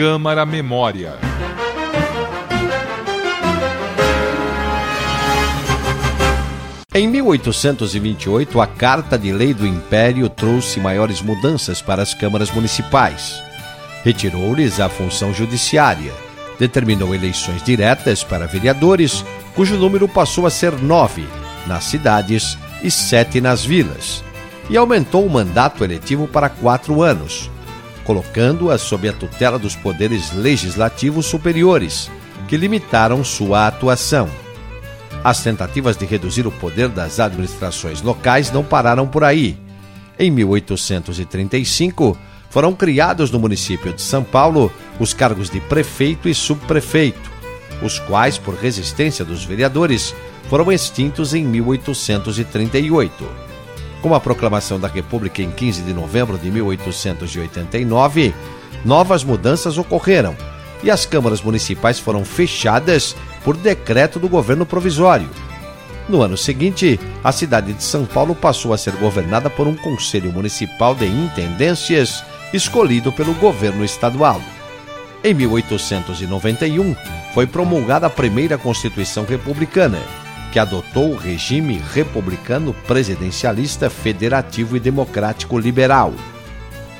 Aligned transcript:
Câmara 0.00 0.46
Memória. 0.46 1.18
Em 6.94 7.06
1828, 7.06 8.62
a 8.62 8.66
Carta 8.66 9.18
de 9.18 9.30
Lei 9.30 9.52
do 9.52 9.66
Império 9.66 10.26
trouxe 10.30 10.80
maiores 10.80 11.20
mudanças 11.20 11.82
para 11.82 12.00
as 12.00 12.14
câmaras 12.14 12.50
municipais. 12.50 13.42
Retirou-lhes 14.02 14.80
a 14.80 14.88
função 14.88 15.34
judiciária, 15.34 16.14
determinou 16.58 17.14
eleições 17.14 17.62
diretas 17.62 18.24
para 18.24 18.46
vereadores, 18.46 19.22
cujo 19.54 19.76
número 19.76 20.08
passou 20.08 20.46
a 20.46 20.50
ser 20.50 20.72
nove 20.80 21.28
nas 21.66 21.84
cidades 21.84 22.56
e 22.82 22.90
sete 22.90 23.38
nas 23.38 23.62
vilas, 23.62 24.24
e 24.70 24.78
aumentou 24.78 25.26
o 25.26 25.30
mandato 25.30 25.84
eletivo 25.84 26.26
para 26.26 26.48
quatro 26.48 27.02
anos, 27.02 27.50
colocando-a 28.10 28.76
sob 28.76 29.08
a 29.08 29.12
tutela 29.12 29.56
dos 29.56 29.76
poderes 29.76 30.32
legislativos 30.32 31.26
superiores, 31.26 32.10
que 32.48 32.56
limitaram 32.56 33.22
sua 33.22 33.68
atuação. 33.68 34.28
As 35.22 35.44
tentativas 35.44 35.96
de 35.96 36.06
reduzir 36.06 36.44
o 36.44 36.50
poder 36.50 36.88
das 36.88 37.20
administrações 37.20 38.02
locais 38.02 38.50
não 38.50 38.64
pararam 38.64 39.06
por 39.06 39.22
aí. 39.22 39.56
Em 40.18 40.28
1835, 40.28 42.18
foram 42.50 42.74
criados 42.74 43.30
no 43.30 43.38
município 43.38 43.92
de 43.92 44.02
São 44.02 44.24
Paulo 44.24 44.72
os 44.98 45.14
cargos 45.14 45.48
de 45.48 45.60
prefeito 45.60 46.28
e 46.28 46.34
subprefeito, 46.34 47.30
os 47.80 48.00
quais, 48.00 48.36
por 48.36 48.56
resistência 48.56 49.24
dos 49.24 49.44
vereadores, 49.44 50.16
foram 50.48 50.72
extintos 50.72 51.32
em 51.32 51.44
1838. 51.44 53.49
Com 54.02 54.14
a 54.14 54.20
proclamação 54.20 54.80
da 54.80 54.88
República 54.88 55.42
em 55.42 55.50
15 55.50 55.82
de 55.82 55.92
novembro 55.92 56.38
de 56.38 56.50
1889, 56.50 58.34
novas 58.84 59.22
mudanças 59.22 59.76
ocorreram 59.76 60.34
e 60.82 60.90
as 60.90 61.04
câmaras 61.04 61.42
municipais 61.42 61.98
foram 61.98 62.24
fechadas 62.24 63.14
por 63.44 63.56
decreto 63.56 64.18
do 64.18 64.28
governo 64.28 64.64
provisório. 64.64 65.28
No 66.08 66.22
ano 66.22 66.36
seguinte, 66.36 66.98
a 67.22 67.30
cidade 67.30 67.72
de 67.72 67.82
São 67.84 68.04
Paulo 68.04 68.34
passou 68.34 68.72
a 68.72 68.78
ser 68.78 68.92
governada 68.96 69.50
por 69.50 69.68
um 69.68 69.76
conselho 69.76 70.32
municipal 70.32 70.94
de 70.94 71.06
intendências 71.06 72.24
escolhido 72.52 73.12
pelo 73.12 73.34
governo 73.34 73.84
estadual. 73.84 74.40
Em 75.22 75.34
1891, 75.34 76.96
foi 77.34 77.46
promulgada 77.46 78.06
a 78.06 78.10
primeira 78.10 78.56
Constituição 78.56 79.24
Republicana, 79.24 79.98
que 80.52 80.58
adotou 80.58 81.12
o 81.12 81.16
regime 81.16 81.80
republicano 81.92 82.74
presidencialista 82.86 83.88
federativo 83.88 84.76
e 84.76 84.80
democrático 84.80 85.58
liberal. 85.58 86.12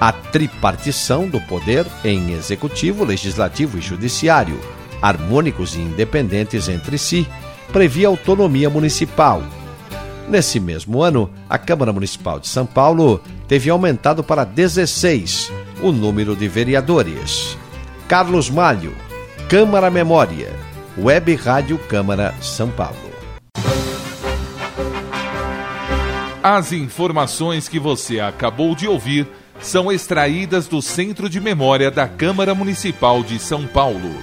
A 0.00 0.12
tripartição 0.12 1.28
do 1.28 1.40
poder 1.40 1.86
em 2.04 2.32
executivo, 2.32 3.04
legislativo 3.04 3.78
e 3.78 3.80
judiciário 3.80 4.58
harmônicos 5.00 5.74
e 5.74 5.80
independentes 5.80 6.68
entre 6.68 6.98
si, 6.98 7.26
previa 7.72 8.08
autonomia 8.08 8.70
municipal. 8.70 9.42
Nesse 10.28 10.58
mesmo 10.58 11.02
ano, 11.02 11.30
a 11.48 11.56
Câmara 11.56 11.92
Municipal 11.92 12.40
de 12.40 12.48
São 12.48 12.66
Paulo 12.66 13.20
teve 13.46 13.70
aumentado 13.70 14.24
para 14.24 14.44
16 14.44 15.52
o 15.82 15.92
número 15.92 16.34
de 16.34 16.48
vereadores. 16.48 17.56
Carlos 18.08 18.50
Malho, 18.50 18.94
Câmara 19.48 19.90
Memória, 19.90 20.52
Web 20.98 21.34
Rádio 21.36 21.78
Câmara 21.78 22.34
São 22.40 22.70
Paulo. 22.70 23.05
As 26.48 26.70
informações 26.70 27.68
que 27.68 27.76
você 27.76 28.20
acabou 28.20 28.76
de 28.76 28.86
ouvir 28.86 29.26
são 29.60 29.90
extraídas 29.90 30.68
do 30.68 30.80
Centro 30.80 31.28
de 31.28 31.40
Memória 31.40 31.90
da 31.90 32.06
Câmara 32.06 32.54
Municipal 32.54 33.24
de 33.24 33.36
São 33.36 33.66
Paulo. 33.66 34.14